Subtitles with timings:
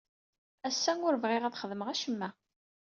[0.67, 2.29] Ass-a ur bɣiɣ ad xedmeɣ acemma.